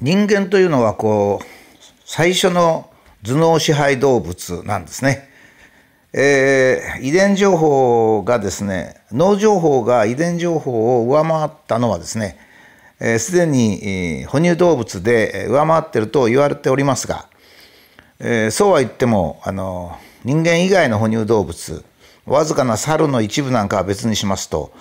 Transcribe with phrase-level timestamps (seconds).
[0.00, 1.46] 人間というのはこう
[2.04, 2.90] 最初の
[3.22, 5.30] 頭脳支配動物なんですね。
[6.12, 12.38] えー、遺伝情報がですね脳情報が遺伝情報を上回ったのはですね
[13.18, 17.26] すで、えー、に、えー、哺乳動物で上回っていると言われておりますが、
[18.20, 21.84] えー、そうは言ってもあの人間以外の哺乳動物
[22.26, 24.72] わずかな猿の一部なんかは別にしますと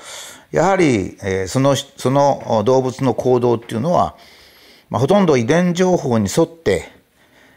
[0.52, 4.16] やはり、えー、そのその動物の行動っていうのは、
[4.94, 6.88] まあ、ほとんど遺伝情報に沿って、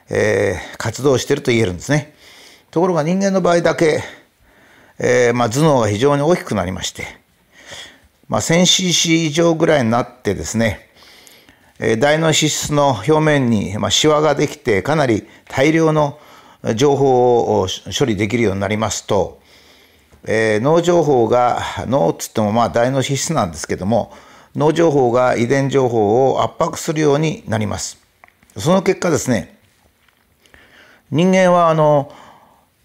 [0.08, 2.14] えー、活動していると言えるんですね。
[2.70, 4.02] ところが人間の場合だけ、
[4.98, 7.04] えー、まあ、頭脳が非常に大きくなりまして、
[8.30, 10.88] まあ、1000cc 以上ぐらいになってですね、
[11.78, 16.18] えー、大脳脂質の表面に、まあ、シワができてかなり大量の
[16.74, 17.66] 情報を
[17.98, 19.42] 処理できるようになりますと、
[20.24, 24.14] えー、脳情報が脳っつってもまあ大脳脂質なんですけども
[24.56, 27.98] 脳情報が遺伝情報を圧迫するようになります。
[28.56, 29.58] その結果ですね
[31.10, 32.10] 人間はあの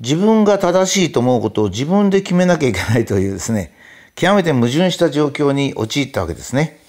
[0.02, 3.74] 自分が正しいと思うことを自分で決めなきゃいけないというですね
[4.16, 6.80] 極めて矛盾した状況に陥ったわけですね。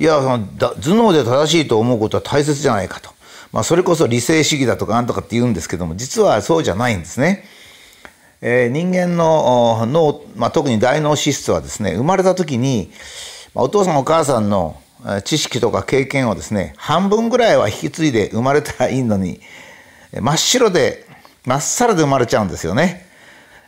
[0.00, 3.10] いやその頭脳で正しいと思うことは大切じゃないかと、
[3.52, 7.44] まあ、それこそ理性主義だとかなんとかって言うんですけども実はそうじゃないんですね。
[8.40, 12.90] えー、人間の脳、まあ、特に大脳脂質はですね生まれた時に、
[13.54, 14.80] お父さんお母さんの
[15.24, 19.40] 知識とか経験をですね半分ぐらいは引き継いで生まれたらいいのに
[20.20, 21.06] 真っ白で
[21.44, 23.06] まっさらで生まれちゃうんですよね。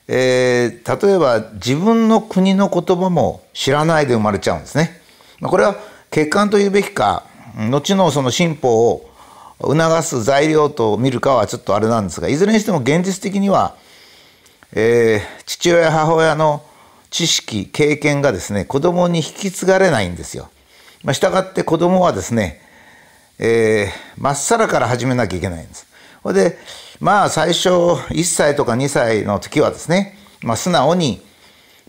[0.07, 5.01] えー、例えば自分の国の言葉も知らないで生まれちゃうんですね。
[5.43, 5.75] これは
[6.11, 7.25] 欠陥というべきか
[7.57, 9.11] 後のその進歩を
[9.61, 13.77] 促す材料と見るかはちょっとあれなんですがいずれにしても現実的には
[14.77, 16.65] えー、父親母親の
[17.15, 20.51] 知識経験がですね子供に引き継がれないんですよ。
[21.05, 22.61] まあ、従って子供はですね
[23.39, 25.87] えー、まっさらから始めなきゃいけないんです。
[26.25, 26.59] ほいで
[26.99, 31.21] まあ最初1歳とか2歳の時はですね、まあ、素直に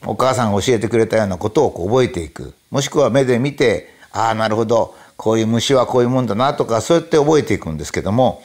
[0.06, 8.44] お母さんが教えてくれたようなことをこう覚えていくもしくは目で見てああなるほどこういう虫はこういうもんだなとかそうやって覚えていくんですけども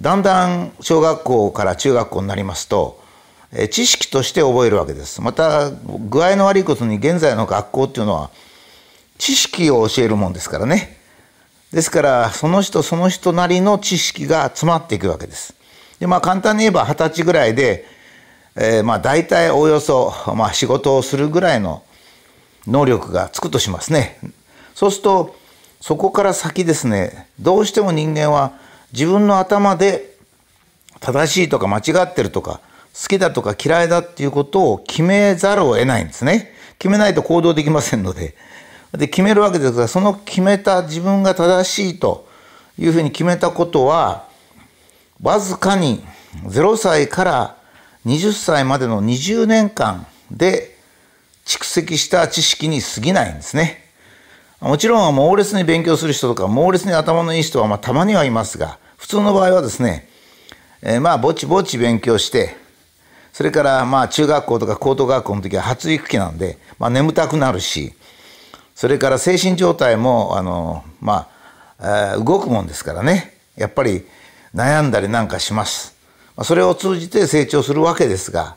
[0.00, 2.99] だんだん小学校から中学校になりますと
[3.70, 5.20] 知識として覚えるわけです。
[5.20, 8.30] また具合の悪いことに現在の学校っていうのは
[9.18, 10.98] 知識を教えるもんですからね。
[11.72, 15.54] ですからその人その人なりの知識が詰まっていくわけです。
[15.98, 17.84] でまあ簡単に言えば二十歳ぐらいで、
[18.56, 21.82] えー、まあ大体おおよそ、まあ、仕事をするぐらいの
[22.66, 24.18] 能力がつくとしますね。
[24.74, 25.36] そうすると
[25.80, 28.52] そこから先ですねどうしても人間は
[28.92, 30.16] 自分の頭で
[31.00, 32.60] 正しいとか間違ってるとか
[32.94, 36.54] 好きだとか嫌いだっていうことを決めざるを得ないんですね。
[36.78, 38.34] 決めないと行動できませんので。
[38.92, 42.26] で、決めるわけですが、その決めた自分が正しいと
[42.78, 44.24] いうふうに決めたことは、
[45.22, 46.02] わずかに
[46.46, 47.56] 0歳から
[48.06, 50.76] 20歳までの20年間で
[51.44, 53.84] 蓄積した知識に過ぎないんですね。
[54.60, 60.06] もちろん猛烈に勉強する人とか猛烈に頭のいい人はまあたまにはいますが普通の場合はですね、
[60.82, 62.56] えー、まあぼちぼち勉強して
[63.40, 67.94] それからまあ中学校とか高等学校の時は発育期なんで、まあ、眠たくなるし
[68.74, 71.26] それから精神状態もあのま
[71.78, 74.04] あ、動くもんですからねやっぱり
[74.54, 75.96] 悩んだりなんかします。
[76.42, 78.56] それを通じて成長するわけですが、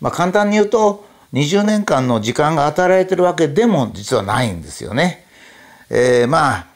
[0.00, 5.24] まあ、簡単に言うと20年間の時間が与えられてるわけでも実はないんですよね。
[5.90, 6.66] えー、まあ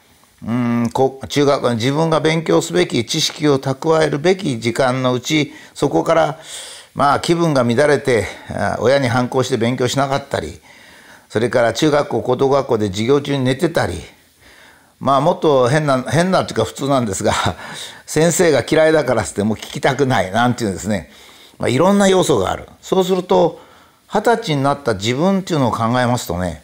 [0.47, 0.89] うん
[1.27, 6.39] 中学自分が勉強すべき知識を蓄えるべき時間のうちそこから
[6.93, 8.25] まあ気分が乱れて
[8.79, 10.59] 親に反抗して勉強しなかったり
[11.29, 13.93] それから中学校高等学校で授業中に寝てたり
[14.99, 17.33] まあもっと変な変なっていうか普通なんですが
[18.05, 21.11] 先生が嫌いだからってもう聞きたくないなんていうんですね、
[21.57, 22.67] まあ、いろんな要素がある。
[22.81, 23.61] そうすると
[24.07, 26.63] 二十歳になった自分っていうのを考えますとね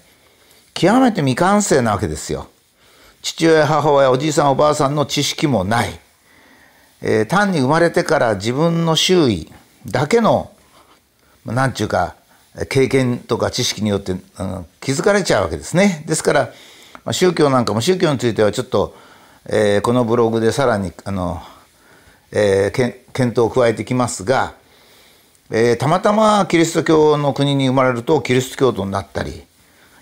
[0.74, 2.48] 極めて未完成なわけですよ。
[3.22, 6.00] 父親母親おじいさんおばあさんの知識もない、
[7.02, 9.52] えー、単に生まれてから自分の周囲
[9.88, 10.52] だけの
[11.46, 12.16] 何ちゅうか
[12.70, 14.20] 経験とか知識によって、うん、
[14.80, 16.04] 気づかれちゃうわけですね。
[16.08, 16.42] ですから、
[17.04, 18.96] まあ、宗教なんかも宗教についてはちょっと、
[19.48, 21.42] えー、このブログでさらにあの、
[22.32, 24.56] えー、検討を加えてきますが、
[25.52, 29.44] えー、たまたまキリスト教の国に生まれるとキリスト教徒になったり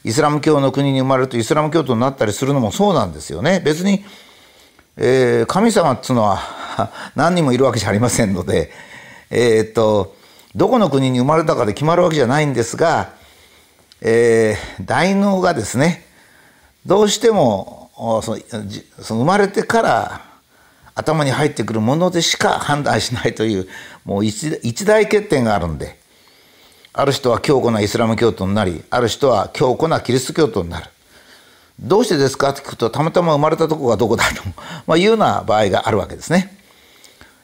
[0.06, 3.62] イスラム教の国に生まれるとイスラム教徒になったりするのもそうなんですよね。
[3.65, 4.06] 別に、
[4.97, 6.39] えー、神様っつうのは
[7.15, 8.92] 何人もいるわけじゃありませんので。
[9.35, 10.15] えー、っと
[10.56, 13.13] どこの国に生まれたかで決まるわけじゃないんですが、
[14.00, 16.06] えー、大脳がですね
[16.85, 17.89] どうしても
[18.21, 20.21] その生まれてから
[20.94, 23.68] 頭に入ってくるものでしか判断しないという
[24.06, 25.97] もう一一大欠点があるんで
[26.94, 30.91] ある人は強固なイスラム教徒になりある人は強固なキリスト教徒になる
[31.79, 34.44] どうしてですかって聞くとたまたま生まれたとこがどこだと、
[34.86, 36.62] まあ、いうような場合があるわけですね。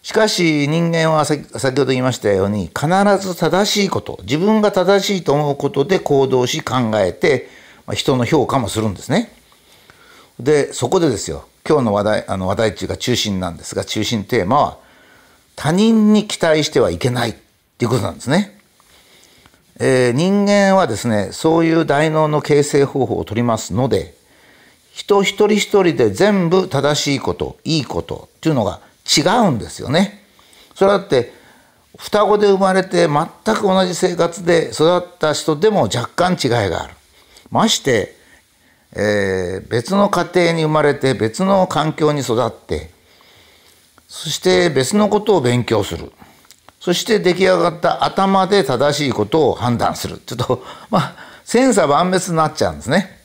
[0.02, 2.88] しかし人間は先ほど言いましたように必
[3.20, 7.50] ず正しいこと自分が正しいと思うことで行動し考えて
[7.86, 9.34] まあ人の評価もするんですね。
[10.40, 14.78] でそこでですよ今日の話題あの話題っていうか中心なんですが中心テーマは
[15.56, 17.34] 他人に期待してはいけないっ
[17.78, 18.58] ていうことなんですね。
[19.82, 24.14] えー、人間はですねそういう大脳の形成方法を取りますので
[24.94, 28.82] 人一人一人で全部正しいこといいことっていうのが
[29.18, 30.24] 違うんですよね。
[30.76, 31.34] それだって
[31.98, 36.94] 双子で生まれて全く同じ生活で育った人でも若干違いがある。
[37.52, 38.16] まして、
[38.94, 42.92] えー、別の家庭に生まれて別の環境に育って
[44.10, 46.12] そして別のことを勉強する。
[46.80, 50.18] そして出来上がった頭で正しいことを判断する。
[50.26, 51.16] ちょっと、 まあ、
[51.46, 53.20] 千差万別になっちゃうんですね。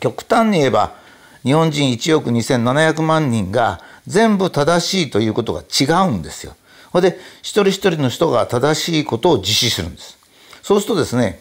[0.00, 0.94] 極端に言えば、
[1.42, 6.54] 日本人1億2700万人が全部正しいということが違うんですよ。
[6.90, 10.16] ほで、一人一人の人が正しいことを実施するんです。
[10.62, 11.40] そうするとですね、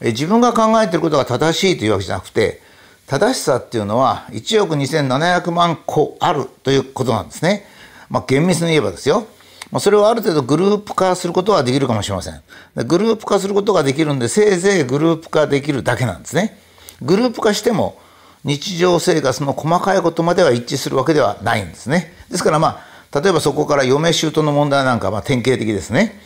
[0.00, 2.60] 自分が考えていることが正しいというわけじゃなくて、
[3.06, 7.66] 正しさっていうのは1億2700万個あるということなんですね。
[8.08, 9.26] まあ厳密に言えばですよ。
[9.70, 12.42] まあ、それをある程度グループ化することはできるかもしれません。
[12.86, 16.58] グループ化することができるんで、せいぜいグループ化できるだけなんですね。
[17.02, 18.00] グループ化しても、
[18.48, 22.14] 日常生活の細かいことまでは一致するわけではないんですね。
[22.30, 22.80] ですからま
[23.12, 26.18] あ、例えばそこから嫁姑の問題なんかは典型的ですね。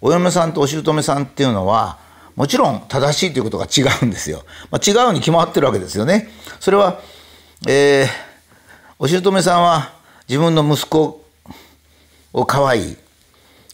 [0.00, 1.98] お嫁さんとお姑さんっていうのは、
[2.36, 4.44] もちろん正しいということが違うんですよ。
[4.70, 6.30] まあ、違うに決まってるわけですよね。
[6.60, 7.00] それは、
[7.66, 8.08] えー、
[9.00, 9.92] お姑さんは
[10.28, 11.24] 自分の息子
[12.32, 12.96] を可愛い、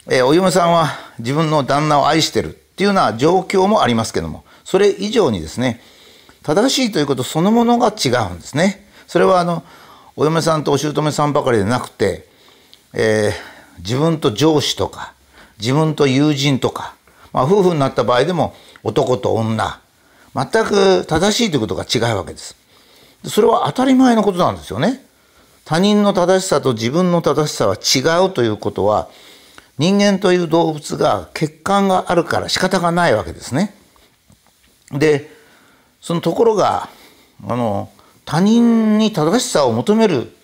[0.07, 0.89] えー、お嫁さんは
[1.19, 5.83] 自分の旦那を愛してるっていうような状況もありますけども、それ以上にですね、
[6.45, 8.87] 正しいということそのものが違うんですね。
[9.07, 9.65] それはあの
[10.15, 12.29] お嫁さんとお姑さんばかりでなくて、
[12.93, 15.15] えー、自分と上司とか
[15.59, 16.95] 自分と友人とか、
[17.33, 19.81] まあ、夫婦になった場合でも男と女
[20.35, 22.57] 全く正しいということが違うわけです。
[23.25, 25.03] それは当たり前のことなんですよね。
[25.65, 29.09] 他人の正しさと自分の正しさは違うということは
[29.79, 33.75] 人間という動物が欠陥があるから仕方がないわけですね。
[34.93, 35.34] で
[36.05, 36.91] そのところが
[37.49, 37.89] あの
[38.27, 40.37] 他人に正しさを求める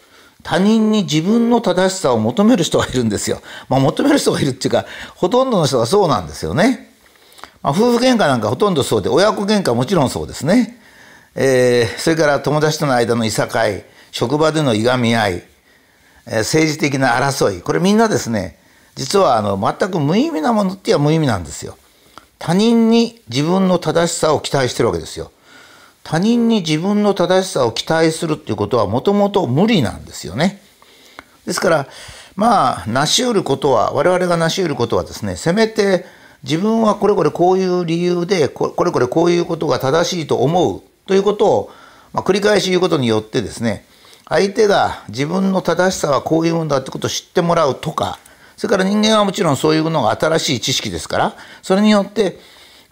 [0.42, 3.42] 他人に自分の正しさを求める人がいるんですよ。
[3.68, 4.86] まあ、求める人がいるっていうか
[5.16, 6.90] ほとんどの人がそうなんですよね。
[7.62, 10.80] まあ、夫婦喧嘩なんかほとんどそうで親子喧嘩もちろんそうですね。
[11.34, 15.44] えー、それから友達との間のいさかい職場でのいがみ合い、
[16.26, 18.58] えー、政治的な争いこれみんなですね
[18.94, 21.76] 実はあの全く無意味なものって言えば無意味なんですよ。
[22.38, 25.30] 他人に自分の正しさを期待してるわけですよ。
[26.02, 30.60] 他人に自分の正しさを期待するっていうことはもともと無理なんですよね。
[31.46, 31.86] ですから
[32.36, 36.04] まあ成し得ることは我々が成し得ることはですねせめて
[36.42, 41.70] 自分はこれこれこういう理由でこれこれこういうことが正しいと思うということを、
[42.12, 43.84] まあ、繰り返し言うことによってですね
[44.28, 48.18] 相手が自分の正しさはこういうものだってことを知ってもらうとか
[48.56, 52.38] それから人間はもちろんそういうのが新しい知識ですからそれによって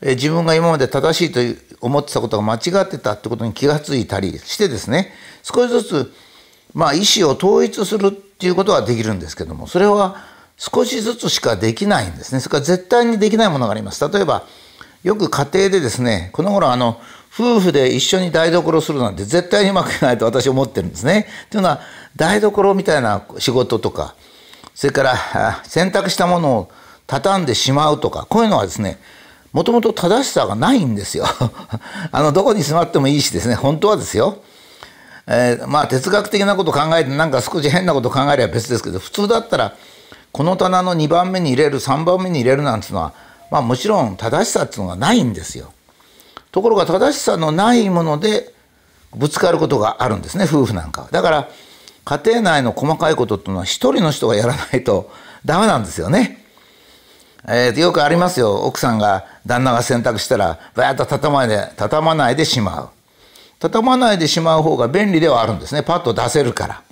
[0.00, 1.40] 自分が今まで正しいと
[1.80, 5.12] 思ってたことが間違ってたってことに気がついたりしてですね。
[5.42, 6.12] 少しずつ
[6.74, 10.16] まあ意思を統一するっていうことはできるんですけどもそれは
[10.56, 12.40] 少しずつしかできないんですね。
[12.40, 14.08] それから絶対にできないものがあります。
[14.08, 14.44] 例えば
[15.02, 17.00] よく家庭でですねこの頃あの
[17.32, 21.26] 夫婦で一緒に台所するなんて絶対にうまくないと私思ってるんですね。
[21.50, 21.80] というのは
[22.16, 24.14] 台所みたいな仕事とか
[24.74, 26.70] それから洗濯したものを
[27.06, 28.98] 畳んでしまうとかこういうのはですね
[29.52, 31.24] もともと正しさがないんですよ。
[32.12, 34.38] あの、どこに座ってもいいしですね、本当はですよ。
[35.26, 39.74] えー、まあ、哲学的なこと考えて、なんか少し変なこと考えれば別ですけど、普通だったら、
[40.32, 43.12] この棚の2番目に入れる、3番目に入れるなんていうのは、
[43.50, 45.72] まあ、もちろん正しさっていうのがないんですよ。
[46.52, 48.52] ところが正しさのないもので、
[49.14, 51.08] ぶつかることがあるんですね、夫婦なんか。
[51.10, 51.48] だから、
[52.04, 55.10] 家庭内の細かいことっていうのは、一人の人がやらないと
[55.44, 56.44] ダメなんですよね。
[57.50, 58.56] えー、よくありますよ。
[58.64, 62.88] 奥さんが旦那が洗濯したらバーッと畳まないで畳まないでしまう。
[63.58, 65.82] 畳まないでしまう方が便利ではあるんですね。
[65.82, 66.82] パッと出せるから。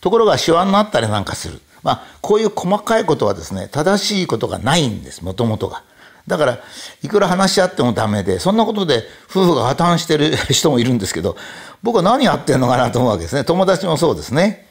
[0.00, 1.60] ところがシワになったりなんかする。
[1.82, 5.24] まあこういう細かいことはですね正しいことがないんです。
[5.24, 5.82] もともとが。
[6.28, 6.58] だから
[7.02, 11.36] いくら話し合ってもダメでそんなことで夫婦が破綻してる人もいるんですけど
[11.82, 13.42] 僕は何やってんのかなと思うわけですね。
[13.42, 14.68] 友達もそうですね。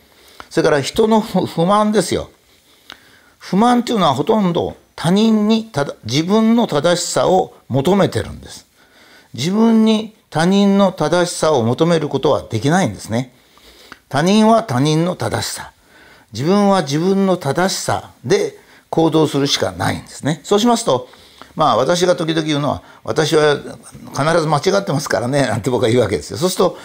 [0.49, 2.29] それから人の不満ですよ。
[3.41, 8.67] 不満っていうのはほとんど他人にただ自分の正しさを求めてるんです。
[9.33, 13.33] 自分に他人の正しさを求めることはできないんですね。
[14.10, 15.71] 他人は他人の正しさ。
[16.33, 18.57] 自分は自分の正しさで
[18.89, 20.41] 行動するしかないんですね。
[20.43, 21.10] そうしますと
[21.55, 26.38] まあ私が時々言うのは私は必ず間違ってますからねなんて僕は言うわけですよ。
[26.38, 26.77] そうすると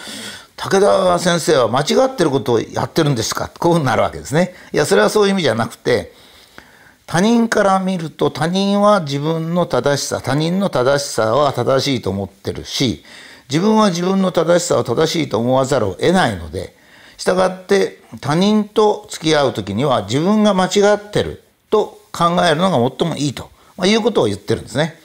[0.57, 3.51] 武田先生は間違ってることをやってるんですか？
[3.59, 4.55] こういうなるわけですね。
[4.73, 6.13] いやそれはそういう意味じゃなくて
[7.07, 13.05] 他人から見ると他人は自分の正しさ他人の正しさは正しいと思ってるし
[13.49, 16.75] 自分は自分の正しさを正しいと思わざるを得ないので
[17.17, 24.97] 従って他人と付き合う時には自分が間違ってると考えるのが最もいいと、まあ、いうことを言ってるんですね。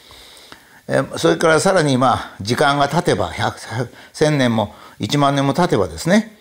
[0.88, 6.38] えそれからさらにまあ時間が経てば1,000年も1万年も経てばですね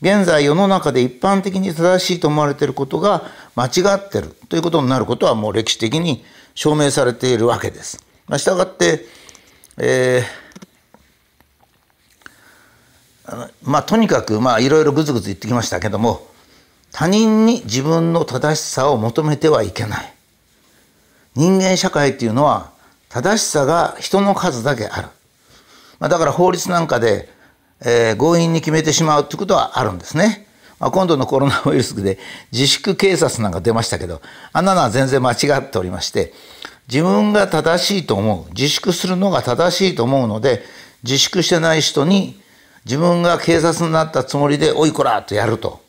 [0.00, 3.22] 現在世の中で一般的に正しいと思われていることが
[3.54, 8.02] 間違ってるということになることはもう歴史的に証明されているわけです。
[8.26, 9.04] まあ、したがって、
[9.76, 16.26] えー、まあとにかくまあいろいろぐずぐず言ってきましたけども
[16.92, 20.14] 他人に自分の正しさを求めてはいけない。
[21.36, 22.70] 人間社会っていうのは
[23.08, 25.08] 正しさが人の数だけある。
[25.98, 27.28] まあ、だから法律なんかで
[27.82, 30.46] えー、強引に決めてしまうということはあるんですね。
[30.78, 32.18] まあ、今度のコロナウイルスで
[32.52, 34.22] 自粛警察なんか出ましたけど、
[34.52, 36.32] あんなのは全然間違っておりまして、
[36.88, 40.64] 自分が正しいと思う、自粛するのが正しいと思うので、
[41.02, 42.40] 自粛してない人に
[42.84, 45.80] 自分が警察になったつもりで、おいこらとやると。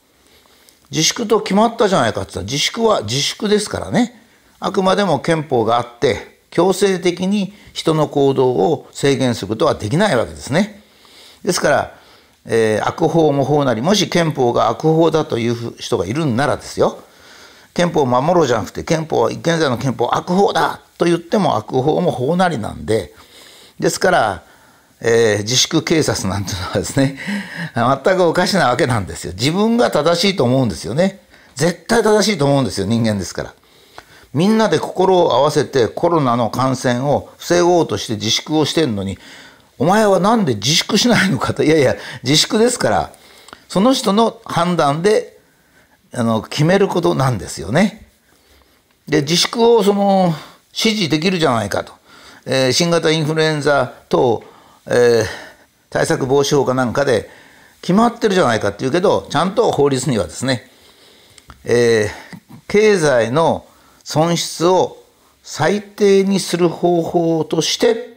[0.91, 4.21] 自粛と決まったじゃないかって言ったら、自粛は自粛ですからね。
[4.59, 10.80] あくまでも憲法があって、強制的に人の行動を制限することはできないわけですね。
[11.43, 11.97] ですから、
[12.45, 17.03] えー、悪法も法なりもし憲法が悪法だという人がいるんならですよ。
[17.73, 23.13] 憲法を守ろうじゃなくて憲法は現在の憲法悪法だと言っても悪法も法なりなんで
[23.79, 24.43] ですから、
[24.99, 27.17] えー、自粛警察なんていうのはですね
[27.75, 29.33] 全くおかしなわけなんですよ。
[29.33, 31.21] 自分が正しいと思うんですよね。
[31.55, 33.53] 絶対正しいと思うんですよ人間ですから。
[34.33, 39.17] みんなで心を合わせてコロナの感染を防ごうとして自粛をしてるのに
[39.81, 41.63] お前はなんで自粛しないのかと。
[41.63, 43.11] いやいや、自粛ですから、
[43.67, 45.39] その人の判断で、
[46.13, 48.05] あの、決めることなんですよね。
[49.07, 50.35] で、自粛をその、
[50.67, 51.93] 指示できるじゃないかと。
[52.45, 54.43] えー、新型インフルエンザ等、
[54.85, 55.25] えー、
[55.89, 57.31] 対策防止法かなんかで
[57.81, 60.69] 決まってるじゃないかって言うけど、ちゃんと法律にはですね、
[61.65, 63.65] えー、経済の
[64.03, 65.03] 損失を
[65.41, 68.10] 最低にする方法として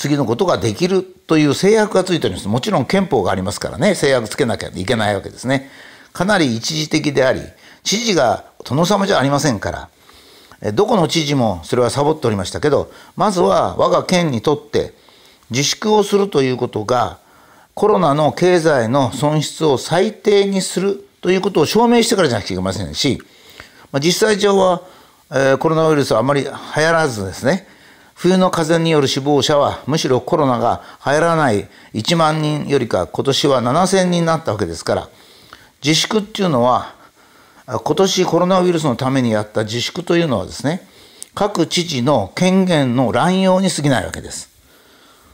[0.00, 2.48] 次のことができるという制約がついてるんです。
[2.48, 5.70] もちろん憲法がありますからね、制約つけなきゃいけないわけですね。
[6.14, 7.42] かなり一時的であり、
[7.84, 9.90] 知事が殿様じゃありませんか
[10.62, 14.94] ら、どこの知事もそれはサボっておりましたけど、まずは我が県にとって
[15.50, 17.18] 自粛をするということが、
[17.74, 23.20] コロナの経済の損失を最低にするということを証明してからじゃなくちゃいけませんし、
[23.92, 24.80] まあ、実際上は、
[25.30, 27.66] え、コロナウイルスはあまり流行らずですね、
[28.20, 35.08] 冬の風による死亡者はむしろコロナが入らない1万人よりか今年は7000人になったわけですから
[35.82, 36.94] 自粛っていうのは
[37.66, 40.86] 今年コロナウイルスのためにやった自粛というのはですね
[41.34, 44.50] 各知事の権限の乱用に過ぎないわけです。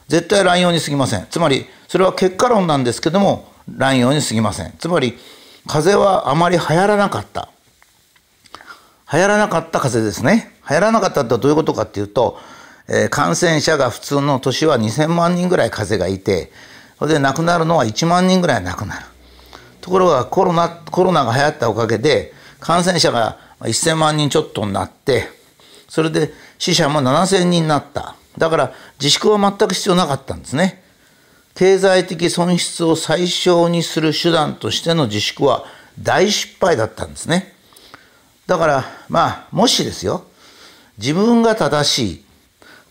[0.07, 1.27] 絶対乱用に過ぎません。
[1.29, 4.73] つまりそれは結果論なんですけども乱用に過ぎません。
[4.79, 5.19] つまり
[5.67, 7.49] 風邪はあまり流行らなかった。
[9.13, 10.55] 流行らなかった風邪ですね。
[10.71, 12.39] 流行らなかったってどういうことかっていうと
[12.89, 16.53] えー、感染者が普通の年は2000万人ぐらい風邪がいて
[16.99, 19.07] それで亡くなるのは1万人ぐらい亡くなる。
[19.81, 25.29] ところがコロナコロナが流行ったおかげで感染者が1000万人ちょっとになって
[25.89, 28.17] それで死者も7000人になった。
[28.39, 30.83] だから自粛は全く必要なかったんですね。
[31.55, 35.65] 経済的損失を最小にする手段としての自粛は
[35.99, 37.55] 大失敗だったんですね。
[38.47, 40.25] だからまあもしですよ
[40.99, 42.26] 自分が正しい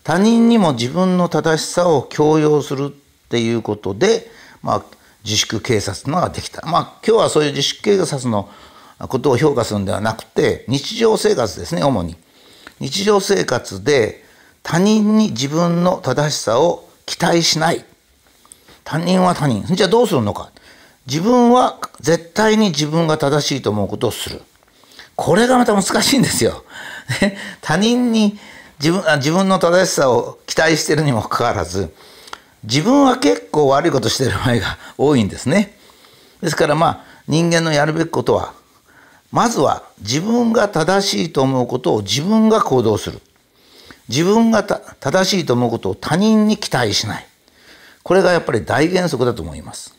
[0.06, 4.30] 他人にも自分の正しさを強要するっていうことで、
[4.62, 4.84] まあ、
[5.24, 6.64] 自粛警察のができた。
[6.64, 8.48] まあ、今日はそういう自粛警察の
[9.00, 12.14] ことを評価するんではなくて、日常生活ですね、主に。
[12.78, 14.22] 日常生活で
[14.62, 17.84] 他人に自分の正しさを期待しない。
[18.84, 19.64] 他人は他人。
[19.66, 20.52] じゃあどうするのか。
[21.08, 24.40] 自分は絶対に自分が正しいと思うことをする。
[25.16, 26.64] これがまた難しいんですよ。
[27.60, 28.38] 他人に
[28.78, 31.94] 自分あ自分の正しさを期待しているにもかかわらず
[32.64, 35.78] 自分は結構悪いことしてる場合が 多いんですね。
[36.42, 38.52] ですからまあ人間のやるべきことは
[39.32, 43.20] まずは自分が正しいと思うことを自分が行動する。
[44.08, 47.26] 自分が正しいと思うことを他人に期待しない。
[48.04, 49.95] これがやっぱり大原則だと思います。